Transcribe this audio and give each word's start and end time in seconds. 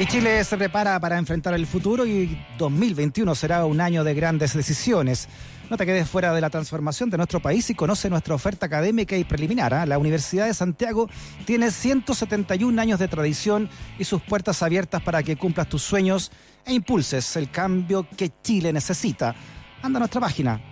Y 0.00 0.06
Chile 0.06 0.42
se 0.44 0.56
prepara 0.56 0.98
para 0.98 1.18
enfrentar 1.18 1.52
el 1.52 1.66
futuro 1.66 2.06
y 2.06 2.42
2021 2.56 3.34
será 3.34 3.66
un 3.66 3.82
año 3.82 4.02
de 4.02 4.14
grandes 4.14 4.54
decisiones. 4.54 5.28
No 5.68 5.76
te 5.76 5.84
quedes 5.84 6.08
fuera 6.08 6.32
de 6.32 6.40
la 6.40 6.48
transformación 6.48 7.10
de 7.10 7.18
nuestro 7.18 7.40
país 7.40 7.68
y 7.68 7.74
conoce 7.74 8.08
nuestra 8.08 8.34
oferta 8.34 8.64
académica 8.64 9.14
y 9.14 9.24
preliminar. 9.24 9.74
¿ah? 9.74 9.84
La 9.84 9.98
Universidad 9.98 10.46
de 10.46 10.54
Santiago 10.54 11.10
tiene 11.44 11.70
171 11.70 12.80
años 12.80 12.98
de 12.98 13.08
tradición 13.08 13.68
y 13.98 14.04
sus 14.04 14.22
puertas 14.22 14.62
abiertas 14.62 15.02
para 15.02 15.22
que 15.22 15.36
cumplas 15.36 15.68
tus 15.68 15.82
sueños 15.82 16.32
e 16.64 16.72
impulses 16.72 17.36
el 17.36 17.50
cambio 17.50 18.08
que 18.16 18.32
Chile 18.42 18.72
necesita. 18.72 19.34
Anda 19.82 19.98
a 19.98 20.00
nuestra 20.00 20.22
página 20.22 20.62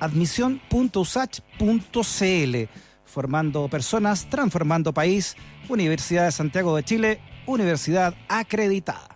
admisión.usach.cl 0.00 2.56
formando 3.04 3.68
personas, 3.68 4.30
transformando 4.30 4.94
país, 4.94 5.36
Universidad 5.68 6.24
de 6.24 6.32
Santiago 6.32 6.74
de 6.74 6.84
Chile, 6.84 7.20
universidad 7.48 8.14
acreditada. 8.28 9.08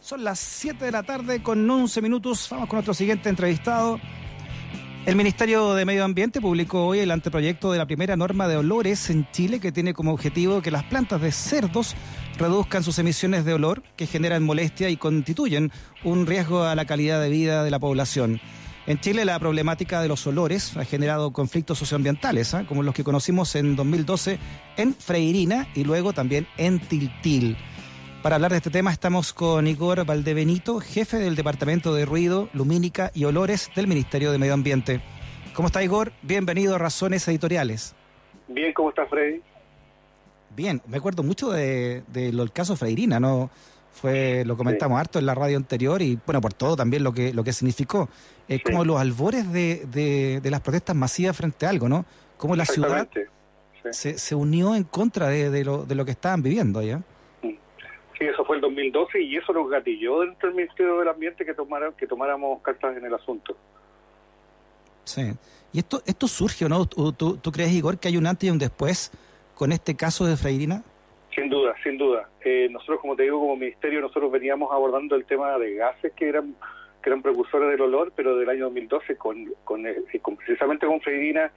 Son 0.00 0.24
las 0.24 0.38
7 0.38 0.84
de 0.84 0.92
la 0.92 1.02
tarde 1.02 1.42
con 1.42 1.68
11 1.68 2.02
minutos. 2.02 2.46
Vamos 2.50 2.68
con 2.68 2.76
nuestro 2.76 2.94
siguiente 2.94 3.28
entrevistado. 3.28 4.00
El 5.06 5.16
Ministerio 5.16 5.74
de 5.74 5.84
Medio 5.84 6.04
Ambiente 6.04 6.40
publicó 6.40 6.86
hoy 6.86 6.98
el 6.98 7.10
anteproyecto 7.10 7.72
de 7.72 7.78
la 7.78 7.86
primera 7.86 8.16
norma 8.16 8.46
de 8.46 8.56
olores 8.56 9.08
en 9.10 9.26
Chile 9.30 9.58
que 9.60 9.72
tiene 9.72 9.94
como 9.94 10.12
objetivo 10.12 10.60
que 10.60 10.70
las 10.70 10.84
plantas 10.84 11.20
de 11.22 11.32
cerdos 11.32 11.94
reduzcan 12.36 12.82
sus 12.82 12.98
emisiones 12.98 13.44
de 13.44 13.54
olor 13.54 13.82
que 13.96 14.06
generan 14.06 14.44
molestia 14.44 14.90
y 14.90 14.96
constituyen 14.96 15.72
un 16.04 16.26
riesgo 16.26 16.64
a 16.64 16.74
la 16.74 16.84
calidad 16.84 17.22
de 17.22 17.30
vida 17.30 17.64
de 17.64 17.70
la 17.70 17.78
población. 17.78 18.40
En 18.88 18.98
Chile 18.98 19.26
la 19.26 19.38
problemática 19.38 20.00
de 20.00 20.08
los 20.08 20.26
olores 20.26 20.74
ha 20.78 20.82
generado 20.82 21.30
conflictos 21.30 21.76
socioambientales, 21.76 22.54
¿eh? 22.54 22.64
como 22.66 22.82
los 22.82 22.94
que 22.94 23.04
conocimos 23.04 23.54
en 23.54 23.76
2012 23.76 24.38
en 24.78 24.94
Freirina 24.94 25.68
y 25.74 25.84
luego 25.84 26.14
también 26.14 26.46
en 26.56 26.80
Tiltil. 26.80 27.58
Para 28.22 28.36
hablar 28.36 28.50
de 28.52 28.56
este 28.56 28.70
tema 28.70 28.90
estamos 28.90 29.34
con 29.34 29.66
Igor 29.66 30.06
Valdebenito, 30.06 30.80
jefe 30.80 31.18
del 31.18 31.36
Departamento 31.36 31.92
de 31.92 32.06
Ruido, 32.06 32.48
Lumínica 32.54 33.10
y 33.12 33.24
Olores 33.24 33.70
del 33.76 33.88
Ministerio 33.88 34.32
de 34.32 34.38
Medio 34.38 34.54
Ambiente. 34.54 35.02
¿Cómo 35.52 35.66
está 35.68 35.82
Igor? 35.82 36.14
Bienvenido 36.22 36.74
a 36.74 36.78
Razones 36.78 37.28
Editoriales. 37.28 37.94
Bien, 38.48 38.72
¿cómo 38.72 38.88
está 38.88 39.04
Freddy? 39.04 39.42
Bien, 40.56 40.80
me 40.86 40.96
acuerdo 40.96 41.22
mucho 41.22 41.50
del 41.50 42.04
de, 42.06 42.50
caso 42.54 42.74
Freirina, 42.74 43.20
¿no? 43.20 43.50
Fue, 44.00 44.44
lo 44.44 44.56
comentamos 44.56 44.98
harto 44.98 45.18
en 45.18 45.26
la 45.26 45.34
radio 45.34 45.56
anterior 45.56 46.00
y 46.02 46.18
bueno, 46.24 46.40
por 46.40 46.52
todo 46.52 46.76
también 46.76 47.02
lo 47.02 47.12
que, 47.12 47.32
lo 47.32 47.42
que 47.42 47.52
significó. 47.52 48.08
Es 48.46 48.62
como 48.62 48.84
los 48.84 49.00
albores 49.00 49.52
de, 49.52 49.86
de, 49.86 50.50
las 50.50 50.60
protestas 50.60 50.94
masivas 50.94 51.36
frente 51.36 51.66
a 51.66 51.70
algo, 51.70 51.88
¿no? 51.88 52.04
Como 52.36 52.54
la 52.54 52.64
ciudad 52.64 53.08
se, 53.90 54.18
se, 54.18 54.34
unió 54.34 54.74
en 54.74 54.84
contra 54.84 55.28
de, 55.28 55.64
lo, 55.64 55.84
de 55.84 55.94
lo 55.94 56.04
que 56.04 56.12
estaban 56.12 56.42
viviendo 56.42 56.78
allá. 56.78 57.02
Sí, 57.42 58.24
eso 58.24 58.44
fue 58.44 58.56
el 58.56 58.62
2012 58.62 59.20
y 59.22 59.36
eso 59.36 59.52
nos 59.52 59.70
gatilló 59.70 60.20
dentro 60.20 60.48
del 60.48 60.56
Ministerio 60.56 60.98
del 60.98 61.08
Ambiente 61.08 61.44
que, 61.44 61.54
tomara, 61.54 61.92
que 61.92 62.06
tomáramos 62.06 62.60
cartas 62.62 62.96
en 62.96 63.04
el 63.04 63.14
asunto. 63.14 63.56
Sí. 65.04 65.32
¿Y 65.72 65.78
esto, 65.78 66.02
esto 66.06 66.26
surge 66.26 66.68
no? 66.68 66.86
¿Tú, 66.86 67.12
tú, 67.12 67.52
crees, 67.52 67.72
Igor, 67.72 67.98
que 67.98 68.08
hay 68.08 68.16
un 68.16 68.26
antes 68.26 68.48
y 68.48 68.50
un 68.50 68.58
después 68.58 69.12
con 69.54 69.72
este 69.72 69.94
caso 69.94 70.26
de 70.26 70.36
Freirina? 70.36 70.82
Sin 71.40 71.50
duda, 71.50 71.74
sin 71.82 71.98
duda. 71.98 72.28
Eh, 72.40 72.68
nosotros, 72.70 73.00
como 73.00 73.16
te 73.16 73.24
digo, 73.24 73.38
como 73.40 73.56
ministerio, 73.56 74.00
nosotros 74.00 74.30
veníamos 74.30 74.72
abordando 74.72 75.16
el 75.16 75.24
tema 75.24 75.58
de 75.58 75.74
gases 75.74 76.12
que 76.12 76.28
eran 76.28 76.54
que 77.02 77.10
eran 77.10 77.22
precursores 77.22 77.70
del 77.70 77.80
olor, 77.80 78.12
pero 78.14 78.36
del 78.36 78.48
año 78.48 78.64
2012, 78.64 79.16
con, 79.16 79.46
eh, 79.86 80.20
con 80.20 80.36
precisamente 80.36 80.86
con 80.86 81.00
Freirina, 81.00 81.50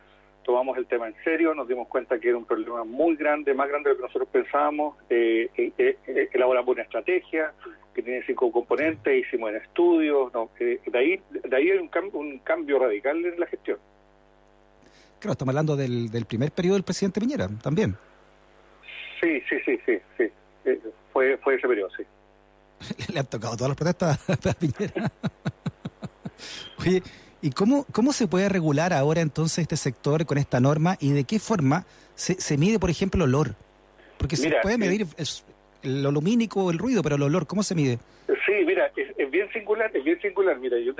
tomamos 0.43 0.77
el 0.77 0.85
tema 0.85 1.07
en 1.07 1.15
serio, 1.23 1.53
nos 1.53 1.67
dimos 1.67 1.87
cuenta 1.87 2.19
que 2.19 2.29
era 2.29 2.37
un 2.37 2.45
problema 2.45 2.83
muy 2.83 3.15
grande, 3.15 3.53
más 3.53 3.67
grande 3.69 3.89
de 3.89 3.95
lo 3.95 4.01
que 4.01 4.07
nosotros 4.07 4.29
pensábamos, 4.31 4.97
eh, 5.09 5.49
eh, 5.55 6.29
elaboramos 6.33 6.73
una 6.73 6.83
estrategia 6.83 7.53
que 7.93 8.01
tiene 8.01 8.23
cinco 8.25 8.51
componentes, 8.51 9.25
hicimos 9.25 9.49
en 9.51 9.57
estudios, 9.57 10.31
de 10.59 10.79
ahí 10.93 11.21
de 11.29 11.55
ahí 11.55 11.71
hay 11.71 11.77
un, 11.77 11.89
cambio, 11.89 12.19
un 12.19 12.39
cambio 12.39 12.79
radical 12.79 13.23
en 13.23 13.39
la 13.39 13.47
gestión. 13.47 13.77
Claro, 15.19 15.33
estamos 15.33 15.51
hablando 15.51 15.75
del, 15.75 16.09
del 16.09 16.25
primer 16.25 16.51
periodo 16.51 16.75
del 16.75 16.83
presidente 16.83 17.19
Piñera, 17.19 17.47
también. 17.61 17.95
Sí, 19.21 19.41
sí, 19.47 19.55
sí, 19.65 19.79
sí, 19.85 19.99
sí. 20.17 20.79
fue, 21.13 21.37
fue 21.37 21.55
ese 21.55 21.67
periodo, 21.67 21.89
sí. 21.95 22.03
Le 23.13 23.19
han 23.19 23.27
tocado 23.27 23.55
todas 23.55 23.69
las 23.69 23.77
protestas 23.77 24.47
a 24.47 24.53
Piñera. 24.53 25.11
Oye, 26.79 27.03
¿y 27.41 27.51
cómo, 27.51 27.85
cómo 27.91 28.13
se 28.13 28.27
puede 28.27 28.49
regular 28.49 28.93
ahora 28.93 29.21
entonces 29.21 29.59
este 29.59 29.77
sector 29.77 30.25
con 30.25 30.37
esta 30.37 30.59
norma 30.59 30.97
y 30.99 31.11
de 31.11 31.23
qué 31.23 31.39
forma 31.39 31.85
se, 32.15 32.35
se 32.35 32.57
mide, 32.57 32.79
por 32.79 32.89
ejemplo, 32.89 33.23
el 33.23 33.29
olor? 33.29 33.55
Porque 34.17 34.35
se 34.35 34.51
puede 34.61 34.77
medir 34.77 35.05
el, 35.17 36.03
lo 36.03 36.11
lumínico 36.11 36.63
o 36.63 36.71
el 36.71 36.77
ruido, 36.77 37.01
pero 37.01 37.15
el 37.15 37.23
olor, 37.23 37.47
¿cómo 37.47 37.63
se 37.63 37.75
mide? 37.75 37.99
Sí, 38.45 38.53
mira, 38.65 38.91
es, 38.95 39.31
bien 39.31 39.51
singular, 39.51 39.89
es 39.95 40.03
bien 40.03 40.19
singular. 40.21 40.57
Mira, 40.59 40.77
yo 40.79 40.93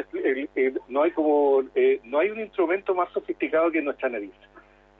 no 0.90 1.04
hay 1.04 1.12
como 1.12 1.64
eh, 1.76 2.00
no 2.04 2.20
hay 2.20 2.30
un 2.30 2.40
instrumento 2.40 2.94
más 2.96 3.12
sofisticado 3.14 3.72
que 3.72 3.82
nuestra 3.82 4.10
nariz. 4.10 4.32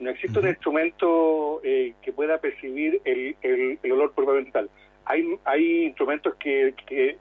No 0.00 0.10
existe 0.10 0.38
un 0.38 0.48
instrumento 0.48 1.60
eh, 1.62 1.94
que 2.02 2.12
pueda 2.12 2.38
percibir 2.38 3.00
el, 3.04 3.36
el, 3.42 3.78
el 3.82 3.92
olor 3.92 4.12
mental 4.34 4.68
hay, 5.04 5.38
hay 5.44 5.84
instrumentos 5.84 6.34
que, 6.36 6.74
que, 6.86 7.18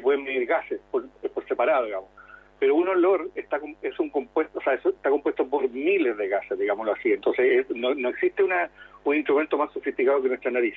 pueden 0.00 0.24
medir 0.24 0.46
gases 0.46 0.80
por, 0.90 1.06
por, 1.08 1.46
separado, 1.46 1.84
digamos. 1.84 2.10
Pero 2.58 2.74
un 2.74 2.88
olor 2.88 3.30
está 3.34 3.60
es 3.82 3.98
un 3.98 4.08
compuesto, 4.08 4.58
o 4.58 4.62
sea, 4.62 4.74
está 4.74 5.10
compuesto 5.10 5.46
por 5.46 5.68
miles 5.68 6.16
de 6.16 6.28
gases, 6.28 6.58
digámoslo 6.58 6.92
así. 6.92 7.12
Entonces, 7.12 7.66
no, 7.70 7.94
no 7.94 8.08
existe 8.08 8.42
una, 8.42 8.70
un 9.04 9.16
instrumento 9.16 9.58
más 9.58 9.72
sofisticado 9.72 10.22
que 10.22 10.28
nuestra 10.28 10.50
nariz. 10.50 10.74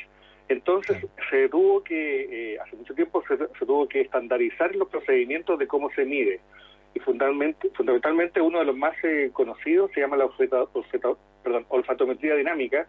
Entonces, 0.50 0.97
se 1.29 1.50
tuvo 1.50 1.83
que, 1.83 2.53
eh, 2.53 2.59
hace 2.59 2.75
mucho 2.75 2.94
tiempo, 2.94 3.23
se, 3.27 3.38
tuvo 3.66 3.88
que 3.88 4.01
estandarizar 4.01 4.75
los 4.75 4.89
procedimientos 4.89 5.57
de 5.57 5.67
cómo 5.67 5.89
se 5.91 6.06
mide. 6.06 6.39
Y 6.94 7.00
fundamentalmente, 7.00 7.69
fundamentalmente 7.73 8.41
uno 8.41 8.59
de 8.59 8.66
los 8.66 8.75
más 8.75 8.95
eh, 9.03 9.29
conocidos 9.31 9.91
se 9.94 10.01
llama 10.01 10.17
la 10.17 10.25
perdón, 11.45 11.66
olfatometría 11.69 12.35
dinámica, 12.35 12.88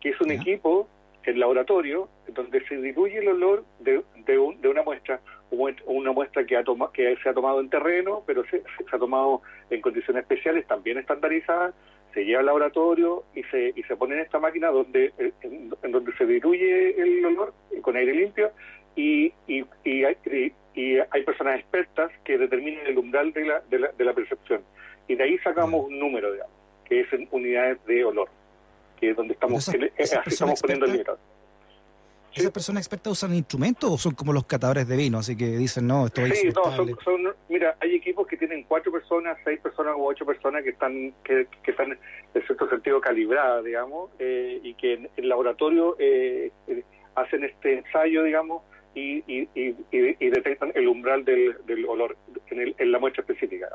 que 0.00 0.08
es 0.08 0.20
un 0.20 0.32
equipo 0.32 0.88
el 1.28 1.40
laboratorio, 1.40 2.08
donde 2.28 2.64
se 2.66 2.76
diluye 2.78 3.18
el 3.18 3.28
olor 3.28 3.64
de, 3.80 4.02
de, 4.24 4.38
una 4.38 4.82
muestra, 4.82 5.20
una 5.50 6.12
muestra 6.12 6.44
que, 6.44 6.56
ha 6.56 6.64
que 6.92 7.16
se 7.22 7.28
ha 7.28 7.34
tomado 7.34 7.60
en 7.60 7.68
terreno, 7.68 8.22
pero 8.26 8.44
se, 8.46 8.62
ha 8.90 8.98
tomado 8.98 9.42
en 9.70 9.80
condiciones 9.80 10.22
especiales, 10.22 10.66
también 10.66 10.96
estandarizadas, 10.98 11.74
se 12.14 12.24
lleva 12.24 12.40
al 12.40 12.46
laboratorio 12.46 13.24
y 13.34 13.42
se, 13.44 13.74
y 13.76 13.82
se 13.82 13.96
pone 13.96 14.14
en 14.14 14.22
esta 14.22 14.38
máquina 14.38 14.68
donde 14.68 15.12
en, 15.42 15.92
donde 15.92 16.12
se 16.16 16.24
diluye 16.24 17.00
el 17.00 17.24
olor 17.26 17.52
con 17.82 17.96
aire 17.96 18.14
limpio 18.14 18.50
y, 18.96 19.26
y, 19.46 19.64
y, 19.84 20.04
hay, 20.04 20.16
y, 20.74 20.98
hay 21.10 21.22
personas 21.24 21.60
expertas 21.60 22.10
que 22.24 22.38
determinan 22.38 22.86
el 22.86 22.96
umbral 22.96 23.32
de 23.34 23.44
la, 23.44 23.60
de 23.68 23.78
la, 23.78 23.88
de 23.88 24.04
la 24.04 24.14
percepción. 24.14 24.62
Y 25.06 25.14
de 25.14 25.24
ahí 25.24 25.38
sacamos 25.38 25.86
un 25.86 25.98
número, 25.98 26.32
digamos, 26.32 26.57
que 26.88 27.00
es 27.00 27.12
en 27.12 27.28
unidades 27.30 27.78
de 27.86 28.04
olor 28.04 28.28
que 28.98 29.10
es 29.10 29.16
donde 29.16 29.34
estamos, 29.34 29.68
eh, 29.74 29.92
estamos 29.96 30.60
poniendo 30.60 30.86
el 30.86 30.92
dinero. 30.92 31.18
¿Esas 32.34 32.52
personas 32.52 32.82
expertas 32.82 33.12
usan 33.12 33.34
instrumentos 33.34 33.90
o 33.90 33.98
son 33.98 34.14
como 34.14 34.32
los 34.32 34.46
catadores 34.46 34.86
de 34.86 34.96
vino? 34.96 35.18
Así 35.18 35.36
que 35.36 35.46
dicen, 35.56 35.86
no, 35.86 36.06
esto 36.06 36.24
es 36.24 36.38
Sí, 36.38 36.48
no, 36.48 36.62
son, 37.02 37.34
mira, 37.48 37.76
hay 37.80 37.96
equipos 37.96 38.26
que 38.28 38.36
tienen 38.36 38.64
cuatro 38.64 38.92
personas, 38.92 39.38
seis 39.44 39.58
personas 39.60 39.96
u 39.96 40.04
ocho 40.04 40.24
personas 40.24 40.62
que 40.62 40.70
están, 40.70 41.14
que, 41.24 41.48
que 41.62 41.70
están 41.70 41.92
en 41.92 42.46
cierto 42.46 42.68
sentido 42.68 43.00
calibradas, 43.00 43.64
digamos, 43.64 44.10
eh, 44.18 44.60
y 44.62 44.74
que 44.74 44.94
en 44.94 45.10
el 45.16 45.28
laboratorio 45.28 45.96
eh, 45.98 46.52
hacen 47.16 47.44
este 47.44 47.78
ensayo, 47.78 48.22
digamos, 48.22 48.62
y, 48.94 49.24
y, 49.26 49.48
y, 49.54 49.74
y, 49.90 50.30
detectan 50.30 50.72
el 50.74 50.86
umbral 50.86 51.24
del, 51.24 51.56
del 51.66 51.86
olor 51.86 52.16
en, 52.50 52.60
el, 52.60 52.74
en 52.78 52.92
la 52.92 52.98
muestra 52.98 53.22
específica. 53.22 53.68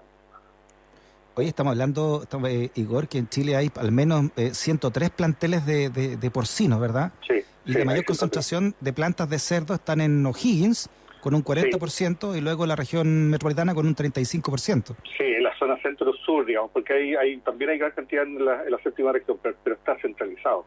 Hoy 1.35 1.47
estamos 1.47 1.71
hablando, 1.71 2.23
eh, 2.47 2.69
Igor, 2.75 3.07
que 3.07 3.17
en 3.17 3.27
Chile 3.27 3.55
hay 3.55 3.71
al 3.77 3.91
menos 3.91 4.29
103 4.35 5.07
eh, 5.07 5.11
planteles 5.15 5.65
de, 5.65 5.89
de, 5.89 6.31
porcinos, 6.31 6.79
¿verdad? 6.79 7.11
Sí. 7.27 7.41
Y 7.65 7.73
la 7.73 7.85
mayor 7.85 8.05
concentración 8.05 8.75
de 8.79 8.93
plantas 8.93 9.27
de 9.31 9.39
cerdo 9.39 9.73
están 9.73 10.01
en 10.01 10.23
O'Higgins, 10.27 10.91
con 11.21 11.33
un 11.33 11.43
40%, 11.43 12.37
y 12.37 12.41
luego 12.41 12.67
la 12.67 12.75
región 12.75 13.31
metropolitana 13.31 13.73
con 13.73 13.87
un 13.87 13.95
35%. 13.95 14.95
Sí, 15.17 15.23
en 15.23 15.41
la 15.43 15.57
zona 15.57 15.75
centro-sur, 15.81 16.45
digamos, 16.45 16.69
porque 16.69 16.93
hay, 16.93 17.15
hay, 17.15 17.37
también 17.37 17.71
hay 17.71 17.79
gran 17.79 17.91
cantidad 17.91 18.23
en 18.23 18.45
la, 18.45 18.77
séptima 18.83 19.11
región, 19.11 19.39
pero, 19.41 19.75
está 19.75 19.97
centralizado. 19.99 20.65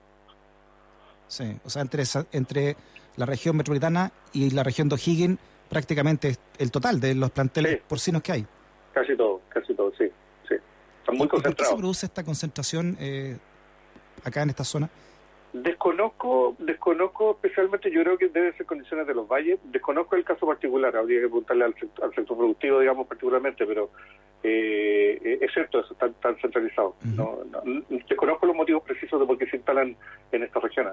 Sí, 1.28 1.44
o 1.64 1.70
sea, 1.70 1.82
entre, 1.82 2.02
entre 2.32 2.74
la 3.16 3.26
región 3.26 3.56
metropolitana 3.56 4.10
y 4.32 4.50
la 4.50 4.64
región 4.64 4.88
de 4.88 4.96
O'Higgins, 4.96 5.38
prácticamente 5.70 6.34
el 6.58 6.72
total 6.72 6.98
de 6.98 7.14
los 7.14 7.30
planteles 7.30 7.82
porcinos 7.86 8.20
que 8.22 8.32
hay. 8.32 8.46
Casi 8.92 9.16
todo, 9.16 9.42
casi 9.48 9.72
todo, 9.72 9.92
sí 9.96 10.10
muy 11.12 11.28
¿Por 11.28 11.42
qué 11.54 11.64
se 11.64 11.76
produce 11.76 12.06
esta 12.06 12.24
concentración 12.24 12.96
eh, 13.00 13.36
acá 14.24 14.42
en 14.42 14.50
esta 14.50 14.64
zona? 14.64 14.88
Desconozco, 15.52 16.54
desconozco 16.58 17.32
especialmente, 17.32 17.90
yo 17.90 18.02
creo 18.02 18.18
que 18.18 18.28
debe 18.28 18.52
ser 18.56 18.66
condiciones 18.66 19.06
de 19.06 19.14
los 19.14 19.26
valles, 19.26 19.58
desconozco 19.64 20.16
el 20.16 20.24
caso 20.24 20.46
particular, 20.46 20.94
habría 20.96 21.20
que 21.20 21.28
preguntarle 21.28 21.64
al 21.64 21.74
sector, 21.74 22.36
productivo, 22.36 22.80
digamos, 22.80 23.06
particularmente, 23.06 23.64
pero 23.64 23.90
eh, 24.42 25.18
eh, 25.24 25.38
es 25.40 25.52
cierto, 25.54 25.80
eso 25.80 25.94
está 25.94 26.10
tan 26.10 26.36
centralizado. 26.40 26.94
no, 27.02 27.38
desconozco 28.08 28.46
los 28.46 28.56
motivos 28.56 28.82
precisos 28.82 29.18
de 29.18 29.26
por 29.26 29.38
qué 29.38 29.46
se 29.46 29.56
instalan 29.56 29.96
en 30.32 30.42
esta 30.42 30.60
región. 30.60 30.88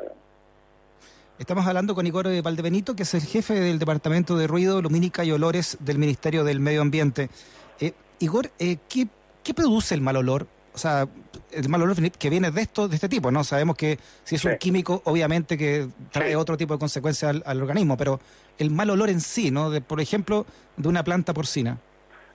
Estamos 1.39 1.65
hablando 1.65 1.95
con 1.95 2.05
Igor 2.05 2.27
Valdebenito, 2.41 2.95
que 2.95 3.03
es 3.03 3.13
el 3.15 3.21
jefe 3.23 3.55
del 3.55 3.79
Departamento 3.79 4.37
de 4.37 4.45
Ruido, 4.45 4.81
Lumínica 4.81 5.25
y 5.25 5.31
Olores 5.31 5.77
del 5.81 5.97
Ministerio 5.97 6.43
del 6.43 6.59
Medio 6.59 6.81
Ambiente. 6.81 7.29
Eh, 7.79 7.91
Igor, 8.19 8.51
eh, 8.59 8.77
¿qué, 8.87 9.07
¿qué 9.43 9.53
produce 9.53 9.95
el 9.95 10.01
mal 10.01 10.15
olor? 10.15 10.47
O 10.73 10.77
sea, 10.77 11.07
el 11.51 11.69
mal 11.69 11.81
olor 11.83 11.95
que 12.11 12.29
viene 12.29 12.49
de 12.49 12.61
esto, 12.61 12.87
de 12.87 12.95
este 12.95 13.07
tipo, 13.07 13.29
¿no? 13.29 13.43
Sabemos 13.43 13.75
que 13.75 13.97
si 14.23 14.35
es 14.35 14.45
un 14.45 14.57
químico, 14.57 15.01
obviamente 15.05 15.57
que 15.57 15.87
trae 16.11 16.35
otro 16.35 16.57
tipo 16.57 16.73
de 16.73 16.79
consecuencias 16.79 17.41
al, 17.45 17.61
organismo, 17.61 17.95
pero 17.95 18.19
el 18.57 18.71
mal 18.71 18.89
olor 18.89 19.09
en 19.09 19.19
sí, 19.19 19.51
¿no? 19.51 19.69
De, 19.69 19.81
por 19.81 20.01
ejemplo, 20.01 20.45
de 20.77 20.87
una 20.89 21.03
planta 21.03 21.33
porcina. 21.33 21.77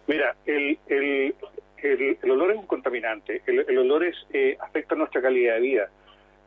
Mira, 0.07 0.37
el, 0.47 0.79
el, 0.87 1.35
el, 1.83 2.31
olor 2.31 2.53
es 2.53 2.59
un 2.59 2.67
contaminante, 2.67 3.43
el, 3.47 3.79
olor 3.79 4.05
es, 4.05 4.17
eh, 4.33 4.57
afecta 4.61 4.95
nuestra 4.95 5.21
calidad 5.21 5.55
de 5.55 5.61
vida 5.61 5.91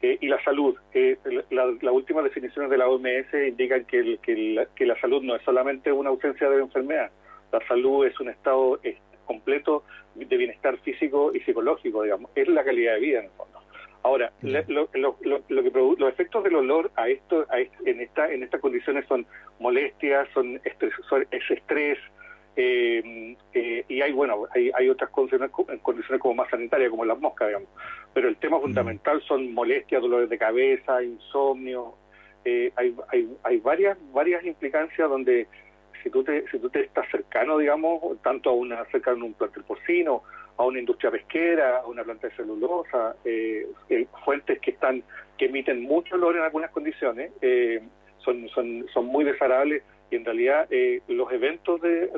eh, 0.01 0.17
y 0.21 0.27
la 0.27 0.41
salud. 0.43 0.77
Eh, 0.93 1.17
las 1.49 1.93
últimas 1.93 2.23
definiciones 2.23 2.71
de 2.71 2.77
la 2.77 2.87
OMS 2.87 3.33
indican 3.49 3.83
que, 3.83 4.17
que, 4.23 4.35
la, 4.35 4.65
que 4.67 4.85
la 4.85 4.99
salud 5.01 5.21
no 5.23 5.35
es 5.35 5.43
solamente 5.43 5.91
una 5.91 6.09
ausencia 6.09 6.49
de 6.49 6.61
enfermedad, 6.61 7.11
la 7.51 7.59
salud 7.67 8.05
es 8.05 8.17
un 8.21 8.29
estado 8.29 8.79
completo 9.25 9.83
de 10.15 10.37
bienestar 10.37 10.77
físico 10.79 11.31
y 11.33 11.39
psicológico, 11.41 12.03
digamos, 12.03 12.31
es 12.35 12.47
la 12.47 12.63
calidad 12.63 12.93
de 12.95 12.99
vida 12.99 13.19
en 13.19 13.25
el 13.25 13.31
fondo. 13.31 13.59
Ahora, 14.03 14.31
lo, 14.41 14.89
lo, 14.93 15.17
lo, 15.21 15.63
que 15.63 15.71
los 15.99 16.09
efectos 16.09 16.43
del 16.43 16.55
olor 16.55 16.91
a 16.95 17.07
esto, 17.07 17.45
en 17.85 18.01
esta 18.01 18.31
en 18.31 18.41
estas 18.41 18.59
condiciones 18.59 19.05
son 19.07 19.27
molestias, 19.59 20.27
son, 20.33 20.59
estrés, 20.63 20.93
es 21.29 21.51
estrés, 21.51 21.99
eh, 22.55 23.35
eh, 23.53 23.85
y 23.87 24.01
hay 24.01 24.11
bueno 24.11 24.47
hay, 24.55 24.71
hay 24.73 24.89
otras 24.89 25.11
condiciones, 25.11 25.51
condiciones 25.83 26.19
como 26.19 26.33
más 26.33 26.49
sanitarias 26.49 26.89
como 26.89 27.05
las 27.05 27.19
moscas 27.19 27.49
digamos. 27.49 27.69
Pero 28.13 28.27
el 28.27 28.37
tema 28.37 28.59
fundamental 28.59 29.21
son 29.21 29.53
molestias 29.53 30.01
dolores 30.01 30.29
de 30.29 30.37
cabeza 30.37 31.03
insomnio 31.03 31.95
eh, 32.43 32.71
hay, 32.75 32.95
hay 33.09 33.29
hay 33.43 33.57
varias 33.59 33.97
varias 34.11 34.43
implicancias 34.43 35.07
donde 35.07 35.47
si 36.03 36.09
tú 36.09 36.23
te, 36.23 36.47
si 36.49 36.59
tú 36.59 36.69
te 36.69 36.81
estás 36.81 37.09
cercano, 37.09 37.57
digamos, 37.57 38.21
tanto 38.21 38.49
a 38.49 38.53
una 38.53 38.85
cercano 38.85 39.23
a 39.23 39.27
un 39.27 39.33
plantel 39.33 39.63
porcino, 39.63 40.23
a 40.57 40.65
una 40.65 40.79
industria 40.79 41.11
pesquera, 41.11 41.79
a 41.79 41.87
una 41.87 42.03
planta 42.03 42.27
de 42.27 42.35
celulosa, 42.35 43.15
eh, 43.25 43.67
fuentes 44.23 44.59
que 44.59 44.71
están 44.71 45.03
que 45.37 45.45
emiten 45.45 45.81
mucho 45.81 46.15
olor 46.15 46.37
en 46.37 46.43
algunas 46.43 46.69
condiciones, 46.69 47.31
eh, 47.41 47.81
son, 48.19 48.47
son, 48.49 48.85
son 48.93 49.07
muy 49.07 49.25
desagradables 49.25 49.81
y 50.11 50.15
en 50.15 50.23
realidad 50.23 50.67
eh, 50.69 51.01
los 51.07 51.31
eventos 51.31 51.81
de, 51.81 52.11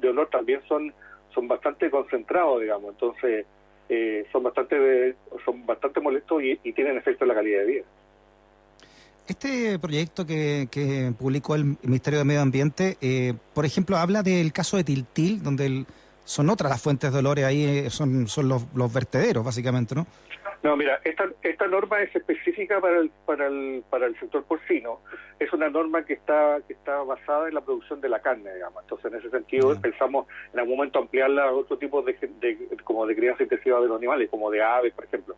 de, 0.00 0.08
olor 0.08 0.28
también 0.30 0.60
son, 0.68 0.94
son 1.34 1.48
bastante 1.48 1.90
concentrados, 1.90 2.60
digamos, 2.60 2.92
entonces 2.92 3.46
eh, 3.88 4.24
son 4.30 4.44
bastante 4.44 5.16
son 5.44 5.66
bastante 5.66 6.00
molestos 6.00 6.40
y, 6.42 6.60
y 6.62 6.72
tienen 6.72 6.96
efecto 6.96 7.24
en 7.24 7.28
la 7.28 7.34
calidad 7.34 7.60
de 7.60 7.66
vida. 7.66 7.84
Este 9.28 9.78
proyecto 9.78 10.26
que, 10.26 10.68
que, 10.70 11.12
publicó 11.18 11.54
el 11.54 11.76
Ministerio 11.82 12.18
de 12.18 12.24
Medio 12.24 12.40
Ambiente, 12.40 12.96
eh, 13.00 13.34
por 13.54 13.64
ejemplo, 13.64 13.96
habla 13.96 14.22
del 14.22 14.52
caso 14.52 14.76
de 14.76 14.84
Tiltil, 14.84 15.42
donde 15.42 15.84
son 16.24 16.50
otras 16.50 16.70
las 16.70 16.82
fuentes 16.82 17.12
de 17.12 17.18
olores 17.18 17.44
ahí, 17.44 17.64
eh, 17.64 17.90
son, 17.90 18.26
son 18.26 18.48
los, 18.48 18.64
los 18.74 18.92
vertederos, 18.92 19.44
básicamente, 19.44 19.94
¿no? 19.94 20.06
No, 20.62 20.76
mira, 20.76 21.00
esta, 21.02 21.28
esta 21.42 21.66
norma 21.66 22.00
es 22.02 22.14
específica 22.14 22.80
para 22.80 23.00
el, 23.00 23.10
para 23.26 23.48
el, 23.48 23.82
para 23.90 24.06
el 24.06 24.18
sector 24.20 24.44
porcino. 24.44 25.00
Es 25.40 25.52
una 25.52 25.68
norma 25.68 26.04
que 26.04 26.12
está 26.12 26.58
que 26.68 26.74
está 26.74 27.02
basada 27.02 27.48
en 27.48 27.54
la 27.54 27.62
producción 27.62 28.00
de 28.00 28.08
la 28.08 28.20
carne, 28.20 28.54
digamos. 28.54 28.82
Entonces, 28.82 29.12
en 29.12 29.18
ese 29.18 29.30
sentido, 29.30 29.80
pensamos 29.80 30.28
en 30.52 30.60
algún 30.60 30.76
momento 30.76 31.00
ampliarla 31.00 31.44
a 31.46 31.52
otro 31.52 31.78
tipo 31.78 32.02
de, 32.02 32.12
de, 32.40 32.76
como 32.84 33.06
de 33.06 33.16
crianza 33.16 33.42
intensiva 33.42 33.80
de 33.80 33.88
los 33.88 33.98
animales, 33.98 34.30
como 34.30 34.52
de 34.52 34.62
aves, 34.62 34.92
por 34.94 35.04
ejemplo. 35.04 35.36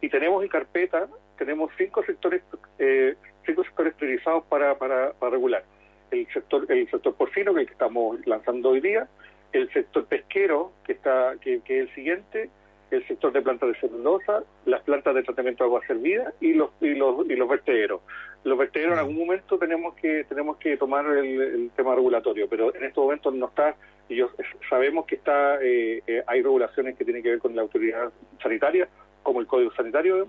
Y 0.00 0.08
tenemos 0.08 0.40
en 0.42 0.48
carpeta, 0.48 1.08
tenemos 1.40 1.70
cinco 1.78 2.04
sectores 2.04 2.42
eh, 2.78 3.16
cinco 3.46 3.64
sectores 3.64 3.94
priorizados 3.94 4.44
para, 4.44 4.76
para, 4.76 5.14
para 5.14 5.32
regular. 5.32 5.64
El 6.10 6.26
sector 6.32 6.70
el 6.70 6.88
sector 6.90 7.14
porcino, 7.14 7.54
que, 7.54 7.60
es 7.60 7.62
el 7.62 7.66
que 7.68 7.72
estamos 7.72 8.26
lanzando 8.26 8.68
hoy 8.68 8.80
día, 8.80 9.08
el 9.52 9.72
sector 9.72 10.04
pesquero, 10.04 10.72
que 10.84 10.92
está 10.92 11.36
que, 11.40 11.62
que 11.62 11.80
es 11.80 11.88
el 11.88 11.94
siguiente, 11.94 12.50
el 12.90 13.06
sector 13.08 13.32
de 13.32 13.40
plantas 13.40 13.70
de 13.70 13.80
celulosa, 13.80 14.44
las 14.66 14.82
plantas 14.82 15.14
de 15.14 15.22
tratamiento 15.22 15.64
de 15.64 15.68
agua 15.68 15.80
servida 15.86 16.34
y 16.40 16.52
los 16.52 16.70
y 16.82 16.94
los 16.94 17.26
y 17.26 17.34
los 17.36 17.48
vertederos. 17.48 18.02
Los 18.44 18.58
vertederos 18.58 18.92
en 18.92 18.98
algún 18.98 19.16
momento 19.16 19.58
tenemos 19.58 19.94
que 19.94 20.24
tenemos 20.28 20.58
que 20.58 20.76
tomar 20.76 21.06
el, 21.06 21.70
tema 21.74 21.94
regulatorio, 21.94 22.50
pero 22.50 22.74
en 22.74 22.84
estos 22.84 23.02
momentos 23.02 23.32
no 23.32 23.46
está 23.46 23.76
y 24.10 24.16
yo, 24.16 24.28
sabemos 24.68 25.06
que 25.06 25.14
está 25.14 25.56
eh, 25.62 26.02
eh, 26.06 26.22
hay 26.26 26.42
regulaciones 26.42 26.98
que 26.98 27.04
tienen 27.04 27.22
que 27.22 27.30
ver 27.30 27.38
con 27.38 27.56
la 27.56 27.62
autoridad 27.62 28.12
sanitaria, 28.42 28.88
como 29.22 29.40
el 29.40 29.46
código 29.46 29.72
sanitario, 29.72 30.28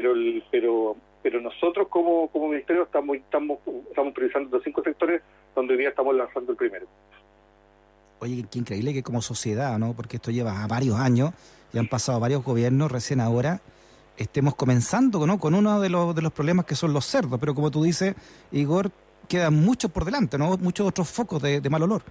pero 0.00 0.14
el, 0.14 0.42
pero 0.50 0.96
pero 1.22 1.40
nosotros 1.42 1.88
como, 1.88 2.28
como 2.28 2.48
ministerio 2.48 2.84
estamos 2.84 3.16
estamos 3.16 3.58
estamos 3.90 4.14
priorizando 4.14 4.56
los 4.56 4.64
cinco 4.64 4.82
sectores 4.82 5.20
donde 5.54 5.74
hoy 5.74 5.80
día 5.80 5.90
estamos 5.90 6.14
lanzando 6.14 6.52
el 6.52 6.56
primero. 6.56 6.86
Oye, 8.20 8.46
qué 8.50 8.58
increíble 8.58 8.94
que 8.94 9.02
como 9.02 9.20
sociedad, 9.20 9.78
¿no? 9.78 9.92
Porque 9.94 10.16
esto 10.16 10.30
lleva 10.30 10.66
varios 10.66 10.96
años, 10.96 11.32
ya 11.72 11.80
han 11.80 11.88
pasado 11.88 12.18
varios 12.18 12.42
gobiernos, 12.42 12.90
recién 12.90 13.20
ahora 13.20 13.60
estemos 14.16 14.54
comenzando 14.54 15.26
¿no? 15.26 15.38
con 15.38 15.54
uno 15.54 15.80
de 15.80 15.88
los, 15.88 16.14
de 16.14 16.20
los 16.20 16.32
problemas 16.32 16.66
que 16.66 16.74
son 16.74 16.92
los 16.92 17.06
cerdos, 17.06 17.40
pero 17.40 17.54
como 17.54 17.70
tú 17.70 17.82
dices, 17.82 18.14
Igor, 18.52 18.90
quedan 19.28 19.54
muchos 19.54 19.90
por 19.90 20.04
delante, 20.04 20.36
¿no? 20.36 20.56
Muchos 20.58 20.86
otros 20.86 21.08
focos 21.08 21.40
de, 21.42 21.60
de 21.62 21.70
mal 21.70 21.82
olor. 21.82 22.02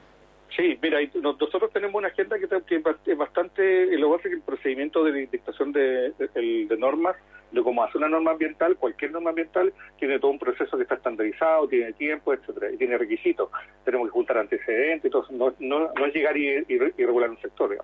Sí, 0.55 0.77
mira, 0.81 0.99
nosotros 1.21 1.71
tenemos 1.71 1.95
una 1.95 2.07
agenda 2.07 2.37
que, 2.37 2.45
es 2.45 3.17
bastante, 3.17 3.97
lo 3.97 4.17
que 4.17 4.29
que 4.29 4.35
el 4.35 4.41
procedimiento 4.41 5.03
de 5.03 5.27
dictación 5.27 5.71
de, 5.71 6.11
de, 6.11 6.77
normas, 6.77 7.15
de 7.51 7.63
cómo 7.63 7.83
hace 7.83 7.97
una 7.97 8.09
norma 8.09 8.31
ambiental, 8.31 8.77
cualquier 8.77 9.11
norma 9.11 9.29
ambiental, 9.31 9.73
tiene 9.97 10.19
todo 10.19 10.31
un 10.31 10.39
proceso 10.39 10.77
que 10.77 10.83
está 10.83 10.95
estandarizado, 10.95 11.67
tiene 11.67 11.93
tiempo, 11.93 12.33
etcétera, 12.33 12.71
y 12.71 12.77
tiene 12.77 12.97
requisitos. 12.97 13.49
Tenemos 13.85 14.07
que 14.07 14.11
juntar 14.11 14.37
antecedentes, 14.37 15.11
no, 15.31 15.53
no, 15.59 15.91
no 15.93 16.05
es 16.05 16.13
llegar 16.13 16.37
y, 16.37 16.61
regular 16.97 17.29
un 17.29 17.41
sector. 17.41 17.77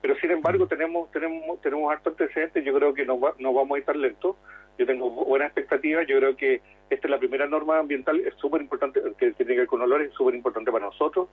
Pero 0.00 0.16
sin 0.16 0.32
embargo 0.32 0.66
tenemos 0.66 1.10
tenemos 1.10 1.60
tenemos 1.62 1.90
harto 1.90 2.10
antecedentes, 2.10 2.64
yo 2.64 2.74
creo 2.74 2.92
que 2.92 3.06
no, 3.06 3.18
no 3.38 3.52
vamos 3.52 3.76
a 3.76 3.78
ir 3.78 3.84
tan 3.84 4.00
lento. 4.00 4.36
Yo 4.76 4.86
tengo 4.86 5.08
buenas 5.08 5.46
expectativas, 5.46 6.04
yo 6.08 6.18
creo 6.18 6.36
que 6.36 6.60
esta 6.90 7.06
es 7.06 7.10
la 7.10 7.18
primera 7.18 7.46
norma 7.46 7.78
ambiental, 7.78 8.18
es 8.20 8.34
súper 8.34 8.60
importante, 8.60 9.00
que 9.18 9.30
tiene 9.32 9.52
que 9.52 9.58
ver 9.60 9.66
con 9.68 9.80
olores, 9.80 10.08
es 10.08 10.14
súper 10.14 10.34
importante 10.34 10.72
para 10.72 10.86
nosotros, 10.86 11.28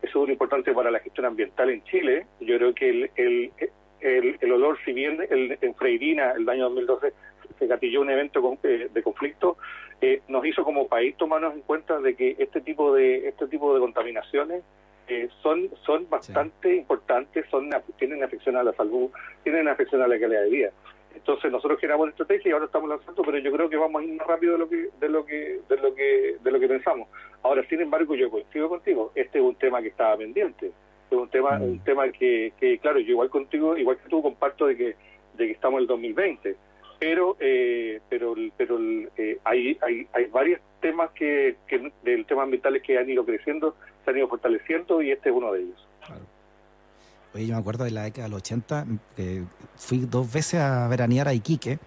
es 0.00 0.10
súper 0.10 0.30
importante 0.30 0.72
para 0.72 0.90
la 0.90 1.00
gestión 1.00 1.26
ambiental 1.26 1.68
en 1.68 1.84
Chile. 1.84 2.26
Yo 2.40 2.56
creo 2.56 2.74
que 2.74 2.88
el, 2.88 3.10
el, 3.16 3.52
el, 4.00 4.52
olor, 4.52 4.78
si 4.84 4.92
bien 4.92 5.18
el, 5.30 5.58
en 5.60 5.74
Freirina, 5.74 6.32
el 6.32 6.48
año 6.48 6.64
2012, 6.64 7.12
se 7.58 7.66
gatilló 7.66 8.00
un 8.00 8.10
evento 8.10 8.58
eh, 8.62 8.88
de 8.92 9.02
conflicto, 9.02 9.56
eh, 10.00 10.22
nos 10.28 10.44
hizo 10.44 10.64
como 10.64 10.88
país 10.88 11.16
tomarnos 11.16 11.54
en 11.54 11.62
cuenta 11.62 11.98
de 12.00 12.14
que 12.14 12.36
este 12.38 12.60
tipo 12.60 12.94
de 12.94 13.28
este 13.28 13.46
tipo 13.46 13.72
de 13.72 13.80
contaminaciones 13.80 14.62
eh, 15.08 15.28
son 15.42 15.70
son 15.84 16.08
bastante 16.10 16.74
importantes, 16.74 17.46
son 17.50 17.70
tienen 17.98 18.22
afección 18.22 18.56
a 18.56 18.62
la 18.62 18.72
salud, 18.74 19.10
tienen 19.42 19.68
afección 19.68 20.02
a 20.02 20.08
la 20.08 20.18
calidad 20.18 20.42
de 20.42 20.50
vida. 20.50 20.70
Entonces 21.14 21.50
nosotros 21.50 21.80
generamos 21.80 22.10
estrategia 22.10 22.50
y 22.50 22.52
ahora 22.52 22.66
estamos 22.66 22.90
lanzando, 22.90 23.22
pero 23.22 23.38
yo 23.38 23.50
creo 23.50 23.70
que 23.70 23.76
vamos 23.78 24.02
a 24.02 24.04
ir 24.04 24.12
más 24.12 24.26
rápido 24.26 24.52
de 24.52 24.58
lo 24.58 24.68
que 24.68 24.88
de 25.00 25.08
lo 25.08 25.24
que 25.24 25.60
de 25.66 25.76
lo 25.78 25.94
que 25.94 26.36
de 26.42 26.50
lo 26.50 26.60
que 26.60 26.68
pensamos. 26.68 27.08
Ahora, 27.42 27.66
sin 27.68 27.80
embargo, 27.80 28.14
yo 28.14 28.30
coincido 28.30 28.68
contigo. 28.68 29.12
Este 29.14 29.38
es 29.38 29.44
un 29.44 29.54
tema 29.54 29.80
que 29.80 29.88
estaba 29.88 30.16
pendiente. 30.16 30.72
Es 31.10 31.16
un 31.16 31.28
tema 31.28 31.58
mm. 31.58 31.62
un 31.62 31.78
tema 31.80 32.10
que, 32.10 32.52
que 32.58 32.78
claro, 32.78 32.98
yo 32.98 33.10
igual 33.10 33.30
contigo, 33.30 33.76
igual 33.76 33.98
que 33.98 34.08
tú 34.08 34.22
comparto 34.22 34.66
de 34.66 34.76
que 34.76 34.96
de 35.36 35.46
que 35.46 35.52
estamos 35.52 35.78
en 35.78 35.82
el 35.82 35.86
2020, 35.88 36.56
pero 36.98 37.36
eh, 37.40 38.00
pero 38.08 38.34
pero 38.56 38.78
eh, 39.16 39.38
hay 39.44 39.78
hay 39.82 40.06
hay 40.12 40.24
varios 40.26 40.60
temas 40.80 41.10
que, 41.12 41.56
que 41.66 41.92
del 42.04 42.26
tema 42.26 42.42
ambientales 42.44 42.82
que 42.82 42.98
han 42.98 43.08
ido 43.08 43.24
creciendo, 43.24 43.74
se 44.04 44.10
han 44.10 44.18
ido 44.18 44.28
fortaleciendo 44.28 45.02
y 45.02 45.10
este 45.10 45.30
es 45.30 45.34
uno 45.34 45.52
de 45.52 45.62
ellos. 45.62 45.88
Oye, 47.34 47.46
yo 47.46 47.54
me 47.54 47.60
acuerdo 47.60 47.84
de 47.84 47.90
la 47.90 48.04
década 48.04 48.28
del 48.28 48.34
80, 48.34 48.86
que 49.14 49.42
fui 49.76 49.98
dos 49.98 50.32
veces 50.32 50.60
a 50.60 50.88
veranear 50.88 51.28
a 51.28 51.34
Iquique. 51.34 51.78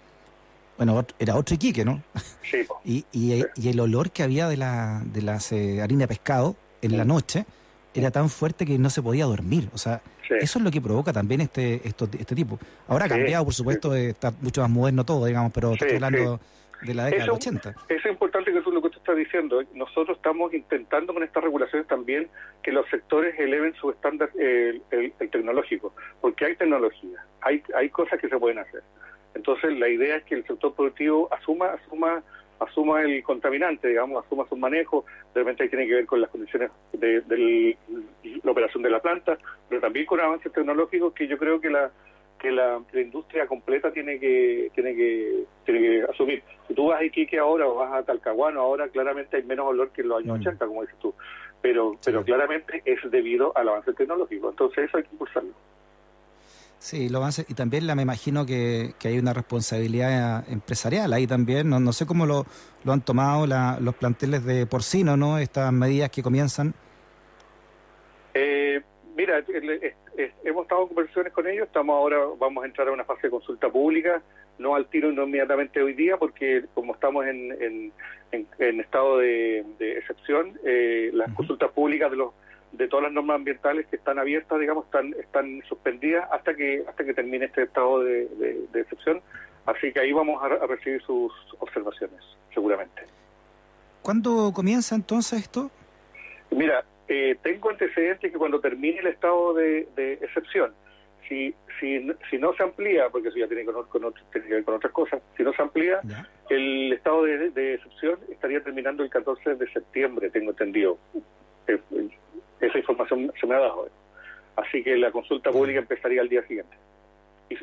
Bueno, 0.76 1.04
era 1.18 1.34
otro 1.34 1.54
Iquique, 1.54 1.84
¿no? 1.84 2.02
Sí. 2.42 2.66
y, 2.84 3.04
y, 3.12 3.68
el 3.68 3.80
olor 3.80 4.10
que 4.10 4.22
había 4.22 4.48
de 4.48 4.56
la 4.56 5.02
de 5.04 5.22
las 5.22 5.50
eh, 5.52 5.82
harina 5.82 6.04
de 6.04 6.08
pescado 6.08 6.56
en 6.82 6.96
la 6.96 7.04
noche 7.04 7.46
era 7.94 8.10
tan 8.10 8.28
fuerte 8.28 8.64
que 8.66 8.78
no 8.78 8.90
se 8.90 9.02
podía 9.02 9.24
dormir. 9.24 9.68
O 9.74 9.78
sea, 9.78 10.00
eso 10.28 10.58
es 10.58 10.64
lo 10.64 10.70
que 10.70 10.80
provoca 10.80 11.12
también 11.12 11.40
este 11.40 11.80
esto, 11.84 12.08
este 12.18 12.34
tipo. 12.34 12.58
Ahora 12.88 13.06
ha 13.06 13.08
cambiado, 13.08 13.44
por 13.44 13.54
supuesto, 13.54 13.94
está 13.94 14.32
mucho 14.40 14.60
más 14.62 14.70
moderno 14.70 15.04
todo, 15.04 15.26
digamos, 15.26 15.52
pero 15.52 15.72
estoy 15.72 15.94
hablando 15.94 16.40
de 16.82 16.94
la 16.94 17.06
década 17.06 17.24
del 17.24 17.30
80. 17.30 17.74
Es 17.88 18.04
importante 18.06 18.52
que 18.52 18.58
eso 18.58 18.68
es 18.68 18.74
lo 18.74 18.82
que 18.82 18.90
tú 18.90 18.98
estás 18.98 19.16
diciendo. 19.16 19.62
Nosotros 19.74 20.16
estamos 20.16 20.52
intentando 20.54 21.12
con 21.12 21.22
estas 21.22 21.42
regulaciones 21.42 21.86
también 21.88 22.28
que 22.62 22.72
los 22.72 22.88
sectores 22.88 23.38
eleven 23.38 23.74
su 23.74 23.90
estándar 23.90 24.30
el, 24.38 24.82
tecnológico, 25.18 25.92
porque 26.20 26.46
hay 26.46 26.56
tecnología, 26.56 27.24
hay, 27.40 27.62
hay 27.74 27.90
cosas 27.90 28.20
que 28.20 28.28
se 28.28 28.38
pueden 28.38 28.58
hacer. 28.58 28.82
Entonces 29.34 29.78
la 29.78 29.88
idea 29.88 30.16
es 30.16 30.24
que 30.24 30.36
el 30.36 30.46
sector 30.46 30.74
productivo 30.74 31.28
asuma, 31.32 31.66
asuma 31.72 32.22
asuma 32.60 33.02
el 33.02 33.22
contaminante, 33.22 33.88
digamos, 33.88 34.24
asuma 34.24 34.46
su 34.48 34.56
manejo, 34.56 35.04
de 35.34 35.40
repente 35.40 35.68
tiene 35.68 35.86
que 35.86 35.94
ver 35.94 36.06
con 36.06 36.20
las 36.20 36.30
condiciones 36.30 36.70
de, 36.92 37.76
la 38.44 38.50
operación 38.50 38.82
de 38.82 38.90
la 38.90 39.00
planta, 39.00 39.38
pero 39.68 39.80
también 39.80 40.06
con 40.06 40.20
avances 40.20 40.52
tecnológicos 40.52 41.12
que 41.14 41.26
yo 41.26 41.38
creo 41.38 41.60
que 41.60 41.70
la 41.70 41.90
que 42.38 42.50
la, 42.50 42.80
industria 42.94 43.46
completa 43.46 43.92
tiene 43.92 44.18
que 44.18 44.70
tiene 44.74 44.94
que 44.94 45.44
tiene 45.64 45.80
que 45.80 46.02
asumir. 46.10 46.42
Si 46.66 46.74
tú 46.74 46.86
vas 46.86 47.00
a 47.00 47.04
Iquique 47.04 47.38
ahora 47.38 47.66
o 47.66 47.74
vas 47.74 47.92
a 47.92 48.02
Talcahuano 48.02 48.60
ahora, 48.60 48.88
claramente 48.88 49.36
hay 49.36 49.42
menos 49.42 49.66
olor 49.66 49.90
que 49.90 50.00
en 50.00 50.08
los 50.08 50.20
años 50.20 50.38
80, 50.40 50.64
mm. 50.64 50.68
como 50.68 50.80
dices 50.82 50.98
tú. 51.00 51.14
Pero, 51.60 51.98
pero 52.02 52.24
claramente 52.24 52.82
es 52.86 52.98
debido 53.10 53.52
al 53.54 53.68
avance 53.68 53.92
tecnológico. 53.92 54.48
Entonces 54.48 54.88
eso 54.88 54.96
hay 54.96 55.02
que 55.02 55.10
impulsarlo. 55.12 55.52
Sí, 56.80 57.10
lo 57.10 57.18
avance. 57.18 57.44
Y 57.46 57.52
también 57.52 57.86
la, 57.86 57.94
me 57.94 58.02
imagino 58.02 58.46
que, 58.46 58.94
que, 58.98 59.08
hay 59.08 59.18
una 59.18 59.34
responsabilidad 59.34 60.50
empresarial 60.50 61.12
ahí 61.12 61.26
también. 61.26 61.68
No, 61.68 61.78
no 61.78 61.92
sé 61.92 62.06
cómo 62.06 62.24
lo, 62.24 62.46
lo 62.84 62.92
han 62.94 63.02
tomado 63.02 63.46
los 63.46 63.94
planteles 63.96 64.46
de 64.46 64.64
porcino, 64.64 65.14
¿no? 65.14 65.36
Estas 65.36 65.70
medidas 65.74 66.10
que 66.10 66.22
comienzan. 66.22 66.72
Eh, 68.32 68.80
mira, 69.14 69.44
hemos 70.42 70.62
estado 70.62 70.82
en 70.82 70.88
conversaciones 70.88 71.32
con 71.34 71.46
ellos, 71.46 71.66
estamos 71.66 71.94
ahora, 71.94 72.16
vamos 72.38 72.64
a 72.64 72.66
entrar 72.66 72.88
a 72.88 72.92
una 72.92 73.04
fase 73.04 73.26
de 73.26 73.30
consulta 73.30 73.68
pública, 73.68 74.22
no 74.58 74.74
al 74.74 74.86
tiro 74.88 75.12
no 75.12 75.24
inmediatamente 75.24 75.82
hoy 75.82 75.92
día, 75.92 76.16
porque 76.16 76.64
como 76.72 76.94
estamos 76.94 77.26
en, 77.26 77.92
en, 78.32 78.80
estado 78.80 79.18
de, 79.18 79.66
excepción, 79.98 80.58
eh, 80.64 81.10
las 81.12 81.30
consultas 81.34 81.70
públicas 81.72 82.10
de 82.10 82.16
los 82.16 82.32
de 82.72 82.88
todas 82.88 83.04
las 83.04 83.12
normas 83.12 83.36
ambientales 83.36 83.86
que 83.86 83.96
están 83.96 84.18
abiertas, 84.18 84.58
digamos, 84.60 84.84
están 84.86 85.14
están 85.18 85.62
suspendidas 85.68 86.28
hasta 86.30 86.54
que 86.54 86.84
hasta 86.88 87.04
que 87.04 87.14
termine 87.14 87.46
este 87.46 87.64
estado 87.64 88.00
de, 88.00 88.28
excepción. 88.74 89.20
Así 89.66 89.92
que 89.92 90.00
ahí 90.00 90.12
vamos 90.12 90.42
a, 90.42 90.46
a 90.46 90.66
recibir 90.66 91.02
sus 91.02 91.32
observaciones, 91.58 92.20
seguramente. 92.54 93.02
¿Cuándo 94.02 94.52
comienza 94.54 94.94
entonces 94.94 95.40
esto? 95.40 95.70
Mira, 96.50 96.84
eh, 97.12 97.36
tengo 97.42 97.70
antecedentes 97.70 98.30
que 98.30 98.38
cuando 98.38 98.60
termine 98.60 99.00
el 99.00 99.08
estado 99.08 99.52
de, 99.54 99.88
excepción, 100.22 100.72
si, 101.28 101.52
si, 101.80 102.08
si 102.30 102.38
no 102.38 102.54
se 102.54 102.62
amplía, 102.62 103.08
porque 103.10 103.28
eso 103.28 103.38
ya 103.38 103.48
tiene, 103.48 103.64
con, 103.64 103.84
con, 103.86 104.14
que 104.32 104.38
ver 104.38 104.64
con 104.64 104.76
otras 104.76 104.92
cosas, 104.92 105.20
si 105.36 105.42
no 105.42 105.52
se 105.52 105.60
amplía, 105.60 106.00
el 106.48 106.92
estado 106.92 107.24
de, 107.24 107.74
excepción 107.74 108.18
estaría 108.28 108.62
terminando 108.62 109.02
el 109.02 109.10
14 109.10 109.56
de 109.56 109.72
septiembre, 109.72 110.30
tengo 110.30 110.50
entendido. 110.50 110.98
Eh, 111.66 111.78
esa 112.60 112.78
información 112.78 113.32
se 113.40 113.46
me 113.46 113.54
ha 113.54 113.60
dado. 113.60 113.88
Así 114.56 114.82
que 114.82 114.96
la 114.96 115.10
consulta 115.10 115.50
pública 115.50 115.78
empezaría 115.78 116.20
al 116.20 116.28
día 116.28 116.42
siguiente. 116.46 116.76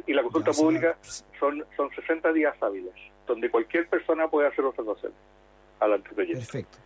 Y, 0.06 0.14
la 0.14 0.22
consulta 0.22 0.52
pública 0.52 0.98
son, 1.40 1.64
son 1.78 1.90
60 1.96 2.34
días 2.34 2.56
hábiles, 2.62 2.94
donde 3.26 3.50
cualquier 3.50 3.88
persona 3.88 4.28
puede 4.28 4.50
hacer 4.50 4.66
observaciones 4.66 5.18
al 5.80 5.94
anteproyecto. 5.94 6.40
Perfecto. 6.40 6.78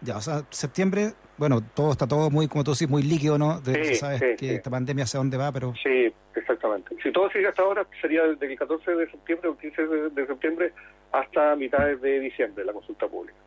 Ya, 0.00 0.16
o 0.16 0.20
sea, 0.20 0.42
septiembre, 0.50 1.12
bueno, 1.36 1.62
todo 1.74 1.92
está 1.92 2.06
todo 2.06 2.30
muy, 2.30 2.48
como 2.48 2.64
tú 2.64 2.72
decís, 2.72 2.88
muy 2.88 3.02
líquido, 3.02 3.38
¿no? 3.38 3.60
De, 3.60 3.94
sabes 3.94 4.22
que 4.38 4.54
esta 4.54 4.70
pandemia 4.70 5.04
hacia 5.04 5.18
dónde 5.18 5.36
va, 5.36 5.50
pero... 5.52 5.74
Sí, 5.82 6.12
exactamente. 6.34 6.96
Si 7.02 7.12
todo 7.12 7.30
sigue 7.30 7.48
hasta 7.48 7.62
ahora, 7.62 7.86
sería 8.00 8.22
desde 8.24 8.52
el 8.52 8.58
14 8.58 8.90
de 8.90 9.10
septiembre 9.10 9.48
o 9.48 9.56
15 9.56 9.86
de, 9.86 10.26
septiembre 10.26 10.72
hasta 11.12 11.56
mitad 11.56 11.86
de 11.86 12.20
diciembre 12.20 12.64
la 12.64 12.72
consulta 12.72 13.06
pública. 13.06 13.38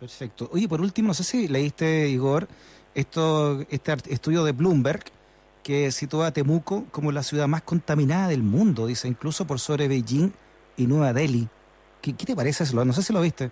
Perfecto. 0.00 0.48
Oye, 0.52 0.66
por 0.66 0.80
último, 0.80 1.08
no 1.08 1.14
sé 1.14 1.24
si 1.24 1.46
leíste, 1.46 2.08
Igor, 2.08 2.48
esto, 2.94 3.60
este 3.70 3.92
estudio 4.10 4.44
de 4.44 4.52
Bloomberg 4.52 5.04
que 5.62 5.90
sitúa 5.90 6.28
a 6.28 6.32
Temuco 6.32 6.86
como 6.90 7.12
la 7.12 7.22
ciudad 7.22 7.46
más 7.46 7.62
contaminada 7.62 8.28
del 8.28 8.42
mundo, 8.42 8.86
dice, 8.86 9.08
incluso 9.08 9.46
por 9.46 9.58
sobre 9.58 9.88
Beijing 9.88 10.32
y 10.76 10.86
Nueva 10.86 11.12
Delhi. 11.12 11.48
¿Qué, 12.00 12.16
qué 12.16 12.24
te 12.24 12.34
parece 12.34 12.64
eso? 12.64 12.82
No 12.84 12.92
sé 12.92 13.02
si 13.02 13.12
lo 13.12 13.20
viste. 13.20 13.50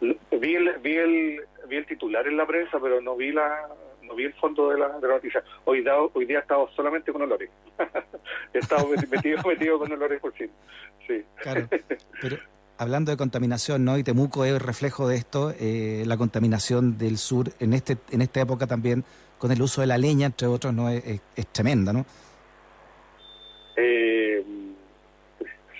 Vi 0.00 0.54
el, 0.54 0.78
vi 0.82 0.96
el, 0.96 1.40
vi 1.68 1.76
el 1.76 1.86
titular 1.86 2.26
en 2.26 2.36
la 2.36 2.46
prensa, 2.46 2.78
pero 2.80 3.00
no 3.00 3.16
vi 3.16 3.32
la 3.32 3.68
no 4.06 4.14
vi 4.14 4.24
el 4.24 4.34
fondo 4.34 4.70
de 4.70 4.78
la, 4.78 4.98
de 4.98 5.08
la 5.08 5.14
noticia. 5.14 5.42
Hoy, 5.64 5.84
hoy 6.14 6.26
día 6.26 6.38
he 6.38 6.40
estado 6.40 6.68
solamente 6.76 7.12
con 7.12 7.22
olores. 7.22 7.50
he 8.54 8.58
estado 8.58 8.88
metido, 8.88 9.42
metido 9.46 9.78
con 9.78 9.92
olores 9.92 10.20
por 10.20 10.32
sí. 10.36 10.48
sí. 11.06 11.24
Claro, 11.42 11.68
pero 12.20 12.36
hablando 12.78 13.10
de 13.10 13.16
contaminación, 13.16 13.84
¿no? 13.84 13.98
Y 13.98 14.04
Temuco 14.04 14.44
es 14.44 14.52
el 14.52 14.60
reflejo 14.60 15.08
de 15.08 15.16
esto, 15.16 15.52
eh, 15.58 16.04
la 16.06 16.16
contaminación 16.16 16.98
del 16.98 17.18
sur 17.18 17.50
en 17.60 17.72
este 17.72 17.96
en 18.10 18.22
esta 18.22 18.40
época 18.40 18.66
también 18.66 19.04
con 19.38 19.52
el 19.52 19.60
uso 19.60 19.80
de 19.80 19.86
la 19.86 19.98
leña, 19.98 20.26
entre 20.26 20.46
otros, 20.46 20.72
no 20.72 20.88
es, 20.88 21.20
es 21.36 21.46
tremenda, 21.48 21.92
¿no? 21.92 22.06
Eh, 23.76 24.42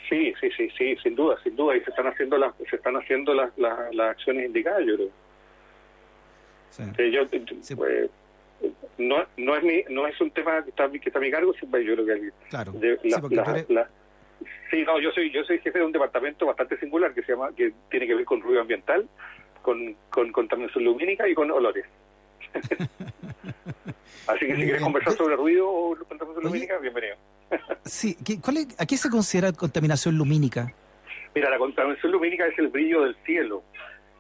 Sí, 0.09 0.33
sí, 0.41 0.51
sí, 0.57 0.69
sí, 0.77 0.97
sin 1.03 1.17
duda, 1.17 1.37
sin 1.43 1.57
duda, 1.57 1.77
y 1.77 1.81
se 1.81 1.91
están 1.91 2.07
haciendo 2.07 2.39
las, 2.39 2.55
se 2.71 2.77
están 2.77 2.97
haciendo 2.97 3.35
las, 3.35 3.51
las, 3.59 4.11
acciones 4.11 4.47
indicadas, 4.47 4.85
yo 4.87 4.95
creo. 4.95 5.11
yo, 7.11 7.77
pues, 7.77 8.11
no, 8.99 9.25
no 9.37 9.57
es 9.57 9.63
mi, 9.65 9.83
no 9.91 10.07
es 10.07 10.21
un 10.21 10.31
tema 10.31 10.63
que 10.63 10.71
está, 10.71 10.89
que 10.89 10.99
está 10.99 11.19
a 11.19 11.23
mi 11.23 11.31
cargo, 11.31 11.53
yo 11.55 11.69
creo 11.69 12.07
que 12.07 12.31
claro. 12.49 12.73
sí, 13.03 13.13
no, 14.87 15.01
yo 15.01 15.11
soy, 15.13 15.31
yo 15.31 15.45
soy 15.45 15.59
jefe 15.59 15.79
de 15.79 15.85
un 15.85 15.93
departamento 15.93 16.47
bastante 16.47 16.79
singular 16.79 17.15
que 17.15 17.23
se 17.23 17.33
llama, 17.33 17.51
que 17.55 17.73
tiene 17.91 18.07
que 18.07 18.15
ver 18.15 18.25
con 18.25 18.41
ruido 18.41 18.61
ambiental, 18.61 19.09
con, 19.63 19.97
con 20.11 20.33
contaminación 20.33 20.85
lumínica 20.85 21.29
y 21.29 21.35
con 21.35 21.51
olores. 21.51 21.85
Así 24.27 24.47
que 24.47 24.57
si 24.57 24.63
quieres 24.63 24.83
conversar 24.83 25.13
sobre 25.13 25.37
ruido 25.37 25.69
o 25.69 25.97
contaminación 25.97 26.45
lumínica, 26.45 26.79
bienvenido. 26.79 27.17
sí, 27.85 28.17
¿cuál 28.43 28.57
es, 28.59 28.81
¿a 28.81 28.87
qué 28.87 28.97
se 28.97 29.09
considera 29.09 29.53
contaminación 29.53 30.17
lumínica? 30.17 30.73
Mira, 31.35 31.51
la 31.51 31.59
contaminación 31.59 32.13
lumínica 32.13 32.47
es 32.47 32.59
el 32.59 32.69
brillo 32.69 33.03
del 33.03 33.17
cielo 33.25 33.63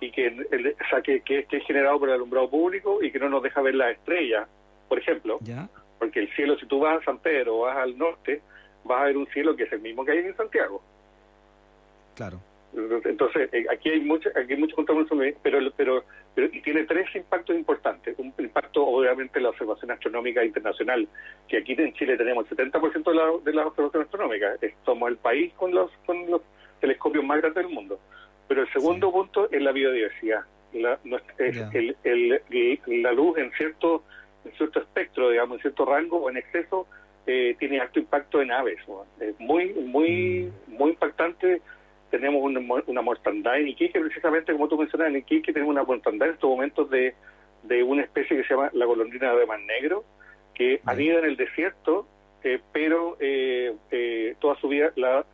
y 0.00 0.10
que, 0.12 0.28
o 0.28 0.88
sea, 0.90 1.00
que, 1.02 1.22
que, 1.22 1.46
es 1.50 1.64
generado 1.66 1.98
por 1.98 2.08
el 2.08 2.14
alumbrado 2.16 2.48
público 2.48 3.02
y 3.02 3.10
que 3.10 3.18
no 3.18 3.28
nos 3.28 3.42
deja 3.42 3.62
ver 3.62 3.74
las 3.74 3.92
estrellas, 3.92 4.48
por 4.88 4.98
ejemplo. 4.98 5.38
¿Ya? 5.40 5.68
Porque 5.98 6.20
el 6.20 6.32
cielo, 6.34 6.58
si 6.58 6.66
tú 6.66 6.80
vas 6.80 7.00
a 7.00 7.04
San 7.04 7.18
Pedro 7.18 7.56
o 7.56 7.60
vas 7.62 7.78
al 7.78 7.96
norte, 7.96 8.42
vas 8.87 9.02
a 9.02 9.05
ver 9.07 9.16
un 9.16 9.26
cielo 9.28 9.57
que 9.57 9.64
es 9.64 9.73
el 9.73 9.81
mismo 9.81 10.05
que 10.05 10.12
hay 10.12 10.19
en 10.19 10.37
Santiago. 10.37 10.83
Claro. 12.14 12.40
Entonces, 13.05 13.49
eh, 13.52 13.64
aquí 13.73 13.88
hay 13.88 14.00
mucha, 14.00 14.28
aquí 14.31 14.52
hay 14.52 14.59
mucho 14.59 14.76
pero, 15.43 15.59
pero, 15.76 16.05
pero 16.35 16.47
y 16.52 16.61
tiene 16.61 16.85
tres 16.85 17.07
impactos 17.14 17.57
importantes. 17.57 18.14
Un 18.19 18.35
impacto, 18.38 18.87
obviamente, 18.87 19.40
la 19.40 19.49
observación 19.50 19.90
astronómica 19.93 20.45
internacional, 20.45 21.09
que 21.49 21.59
aquí 21.59 21.75
en 21.78 21.95
Chile 21.95 22.19
tenemos 22.19 22.47
el 22.50 22.57
70% 22.57 23.05
de, 23.05 23.14
la, 23.14 23.25
de 23.43 23.52
las 23.52 23.66
observaciones 23.66 24.07
astronómicas. 24.07 24.59
Somos 24.85 25.09
el 25.09 25.16
país 25.16 25.55
con 25.55 25.75
los, 25.75 25.90
con 26.05 26.31
los 26.31 26.43
telescopios 26.81 27.25
más 27.25 27.40
grandes 27.40 27.64
del 27.64 27.73
mundo. 27.73 27.99
Pero 28.47 28.62
el 28.62 28.73
segundo 28.73 29.11
punto 29.11 29.50
es 29.50 29.62
la 29.62 29.73
biodiversidad. 29.73 30.45
La, 30.75 30.99
el, 31.38 31.97
el, 32.05 32.81
la 33.02 33.12
luz 33.12 33.38
en 33.38 33.50
cierto, 33.52 34.02
en 34.45 34.52
cierto 34.52 34.81
espectro, 34.81 35.31
digamos, 35.31 35.57
en 35.57 35.62
cierto 35.62 35.87
rango 35.87 36.19
o 36.19 36.28
en 36.28 36.37
exceso, 36.37 36.87
eh, 37.26 37.56
tiene 37.59 37.80
alto 37.80 37.99
impacto 37.99 38.40
en 38.40 38.52
aves. 38.52 38.78
Es 39.21 39.38
muy, 39.38 39.73
muy, 39.75 40.52
mm. 40.68 40.73
muy 40.76 40.90
impactante 40.90 41.61
tenemos 42.11 42.42
una, 42.42 42.61
una 42.87 43.02
mortandad 43.02 43.59
en 43.59 43.68
Iquique, 43.68 44.00
precisamente 44.00 44.52
como 44.52 44.68
tú 44.68 44.78
mencionas, 44.78 45.09
en 45.09 45.16
Iquique 45.16 45.52
tenemos 45.52 45.73
una 45.73 45.83
mortandad 45.83 46.28
en 46.28 46.35
estos 46.35 46.49
momentos 46.49 46.88
de, 46.88 47.14
de 47.64 47.83
una 47.83 48.02
especie 48.02 48.37
que 48.37 48.45
se 48.45 48.54
llama 48.54 48.71
la 48.73 48.87
golondrina 48.87 49.35
de 49.35 49.47
mar 49.47 49.61
negro, 49.61 50.04
que 50.54 50.80
anida 50.87 51.18
en 51.18 51.25
el 51.26 51.37
desierto, 51.37 52.06
eh, 52.45 52.61
pero 52.73 53.16
eh, 53.21 53.75
eh, 53.90 54.37
toda 54.40 54.56
su 54.61 54.68
vida 54.68 54.92
la, 54.97 55.25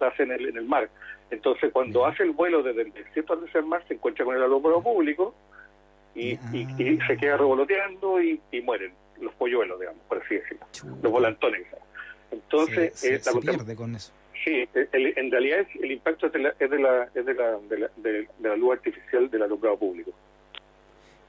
hace 0.00 0.22
en 0.24 0.32
el, 0.32 0.48
en 0.48 0.56
el 0.56 0.64
mar. 0.64 0.90
Entonces, 1.30 1.70
cuando 1.72 2.06
hace 2.06 2.22
el 2.22 2.32
vuelo 2.32 2.62
desde 2.62 2.82
el 2.82 2.92
desierto 2.92 3.38
al 3.54 3.66
mar, 3.66 3.84
se 3.86 3.94
encuentra 3.94 4.24
con 4.24 4.34
el 4.34 4.42
alumbrado 4.42 4.82
público 4.82 5.34
y, 6.14 6.32
y, 6.52 6.98
se 7.06 7.16
queda 7.16 7.36
revoloteando 7.36 8.20
y, 8.20 8.40
mueren 8.64 8.92
los 9.20 9.34
polluelos, 9.34 9.78
digamos, 9.78 10.02
por 10.08 10.22
así 10.22 10.36
decirlo, 10.36 10.66
los 11.02 11.12
volantones. 11.12 11.66
Entonces, 12.30 12.94
se, 12.94 13.20
pierde 13.40 13.74
con 13.74 13.94
eso. 13.94 14.12
Sí, 14.44 14.68
en 14.74 15.30
realidad 15.30 15.66
el 15.82 15.92
impacto 15.92 16.26
es 16.26 16.32
de 16.32 16.38
la, 16.38 16.54
es 16.58 16.70
de 16.70 16.78
la, 16.78 17.08
es 17.14 17.26
de 17.26 17.34
la, 17.34 17.58
de 17.96 18.28
la, 18.40 18.56
luz 18.56 18.72
artificial 18.72 19.30
del 19.30 19.42
alumbrado 19.42 19.76
público. 19.78 20.12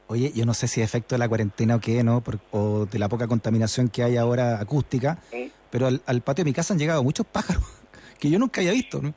Oye, 0.07 0.31
yo 0.35 0.45
no 0.45 0.53
sé 0.53 0.67
si 0.67 0.81
es 0.81 0.89
efecto 0.89 1.15
de 1.15 1.19
la 1.19 1.27
cuarentena 1.27 1.75
o 1.75 1.79
qué, 1.79 2.03
¿no? 2.03 2.23
o 2.51 2.85
de 2.85 2.99
la 2.99 3.09
poca 3.09 3.27
contaminación 3.27 3.89
que 3.89 4.03
hay 4.03 4.17
ahora 4.17 4.59
acústica, 4.59 5.17
mm. 5.33 5.47
pero 5.71 5.87
al, 5.87 6.21
patio 6.21 6.43
de 6.43 6.49
mi 6.49 6.53
casa 6.53 6.73
han 6.73 6.79
llegado 6.79 7.03
muchos 7.03 7.25
pájaros 7.25 7.63
que 8.19 8.29
yo 8.29 8.39
nunca 8.39 8.61
había 8.61 8.73
visto, 8.73 9.01
¿no? 9.01 9.13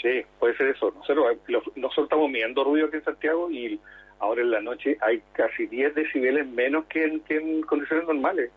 Sí, 0.00 0.22
puede 0.38 0.56
ser 0.56 0.68
eso. 0.68 0.92
Nosotros, 0.92 1.26
nosotros 1.74 2.04
estamos 2.04 2.30
midiendo 2.30 2.62
ruido 2.64 2.86
aquí 2.86 2.96
en 2.96 3.04
Santiago 3.04 3.50
y 3.50 3.80
ahora 4.18 4.42
en 4.42 4.50
la 4.50 4.60
noche 4.60 4.96
hay 5.00 5.22
casi 5.32 5.66
10 5.66 5.94
decibeles 5.94 6.46
menos 6.46 6.84
que 6.86 7.04
en, 7.04 7.20
que 7.20 7.36
en 7.36 7.62
condiciones 7.62 8.06
normales. 8.06 8.50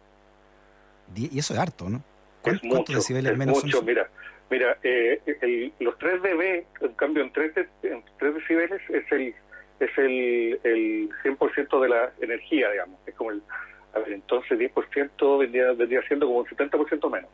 Y 1.16 1.38
eso 1.38 1.54
es 1.54 1.60
harto, 1.60 1.90
¿no? 1.90 2.02
Es 2.44 2.64
mucho, 2.64 2.94
decibeles 2.94 3.38
menos 3.38 3.64
mucho. 3.64 3.82
Mira, 3.84 4.08
Mira, 4.52 4.78
eh, 4.84 5.72
los 5.80 5.98
3 5.98 6.22
dB, 6.22 6.66
en 6.82 6.94
cambio 6.98 7.24
en 7.24 7.32
3, 7.32 7.54
en 7.84 8.04
3 8.20 8.36
decibeles 8.36 8.82
es 8.90 9.10
el 9.12 9.34
es 9.80 9.98
el, 9.98 10.60
el 10.64 11.10
100% 11.24 11.82
de 11.82 11.90
la 11.90 12.12
energía, 12.22 12.70
digamos. 12.70 13.00
Es 13.08 13.16
como 13.16 13.32
el, 13.32 13.42
a 13.94 14.00
ver, 14.00 14.12
entonces 14.12 14.60
10% 14.60 15.40
vendría, 15.40 15.72
vendría 15.72 16.02
siendo 16.04 16.28
como 16.28 16.40
un 16.40 16.46
70% 16.46 17.10
menos, 17.10 17.30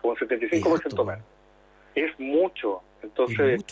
como 0.00 0.14
un 0.14 0.18
75% 0.18 1.04
menos. 1.04 1.24
Es 1.94 2.18
mucho. 2.18 2.82
Entonces, 3.02 3.64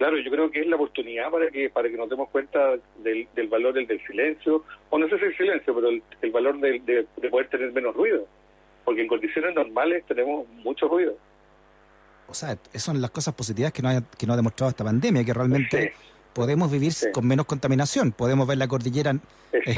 claro, 0.00 0.16
yo 0.16 0.30
creo 0.30 0.50
que 0.50 0.60
es 0.60 0.66
la 0.66 0.76
oportunidad 0.76 1.30
para 1.30 1.50
que 1.50 1.68
para 1.68 1.90
que 1.90 1.96
nos 1.98 2.08
demos 2.08 2.30
cuenta 2.30 2.58
del, 3.04 3.28
del 3.34 3.48
valor 3.48 3.74
del, 3.74 3.86
del 3.86 4.00
silencio, 4.06 4.64
o 4.88 4.98
no 4.98 5.06
sé 5.10 5.18
si 5.18 5.26
el 5.26 5.36
silencio, 5.36 5.74
pero 5.74 5.90
el, 5.90 6.30
valor 6.32 6.58
de, 6.58 6.80
de, 6.80 7.28
poder 7.28 7.50
tener 7.50 7.70
menos 7.72 7.94
ruido. 7.94 8.26
porque 8.82 9.02
en 9.02 9.08
condiciones 9.08 9.54
normales 9.54 10.02
tenemos 10.08 10.48
mucho 10.64 10.88
ruido. 10.88 11.18
O 12.28 12.32
sea, 12.32 12.52
esas 12.72 12.82
son 12.82 13.02
las 13.02 13.10
cosas 13.10 13.34
positivas 13.34 13.72
que 13.72 13.82
nos 13.82 13.94
ha, 13.94 14.02
que 14.18 14.26
no 14.26 14.32
ha 14.32 14.36
demostrado 14.36 14.70
esta 14.70 14.84
pandemia, 14.84 15.22
que 15.22 15.34
realmente 15.34 15.92
podemos 16.32 16.72
vivir 16.72 16.92
con 17.12 17.26
menos 17.26 17.44
contaminación, 17.44 18.12
podemos 18.12 18.48
ver 18.48 18.56
la 18.56 18.68
cordillera 18.68 19.12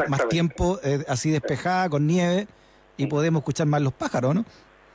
más 0.09 0.29
tiempo 0.29 0.79
eh, 0.85 1.01
así 1.09 1.33
despejada, 1.33 1.89
con 1.89 2.07
nieve, 2.07 2.47
y 2.97 3.09
podemos 3.09 3.41
escuchar 3.41 3.67
más 3.67 3.83
los 3.83 3.93
pájaros, 3.93 4.37
¿no? 4.37 4.45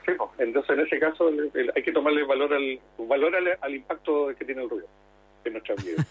Sí, 0.05 0.13
entonces 0.37 0.77
en 0.77 0.85
ese 0.85 0.99
caso 0.99 1.29
hay 1.75 1.83
que 1.83 1.91
tomarle 1.91 2.23
valor 2.23 2.53
al 2.53 2.79
valor 3.09 3.33
al, 3.61 3.75
impacto 3.75 4.29
que 4.39 4.45
tiene 4.45 4.63
el 4.63 4.69
ruido 4.69 4.87
en 5.47 5.53
nuestra 5.53 5.75
vida. 5.75 6.05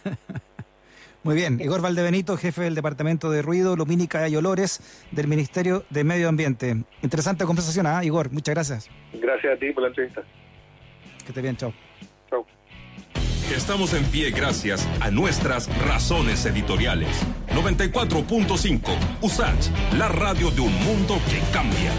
Muy 1.26 1.35
bien, 1.35 1.61
Igor 1.61 1.83
Valdebenito, 1.83 2.37
jefe 2.37 2.62
del 2.62 2.76
Departamento 2.76 3.33
de 3.33 3.43
Ruido, 3.43 3.75
Lumínica 3.75 4.28
y 4.28 4.37
Olores 4.37 4.81
del 5.11 5.26
Ministerio 5.26 5.85
de 5.90 6.05
Medio 6.05 6.28
Ambiente. 6.28 6.85
Interesante 7.02 7.45
conversación, 7.45 7.85
¿ah, 7.88 8.05
Igor? 8.05 8.31
Muchas 8.31 8.55
gracias. 8.55 8.90
Gracias 9.12 9.57
a 9.57 9.59
ti 9.59 9.73
por 9.73 9.83
la 9.83 9.88
entrevista. 9.88 10.23
Que 11.19 11.26
esté 11.26 11.43
bien, 11.43 11.57
chao. 11.57 11.75
Chao. 12.31 12.47
Estamos 13.52 13.93
en 13.95 14.05
pie 14.05 14.31
gracias 14.31 14.88
a 15.00 15.11
nuestras 15.11 15.69
razones 15.85 16.47
editoriales. 16.47 17.09
94.5 17.49 18.81
USACH, 19.21 19.95
la 19.99 20.07
radio 20.07 20.52
de 20.52 20.61
un 20.61 20.73
mundo 20.85 21.19
que 21.28 21.40
cambia. 21.52 21.93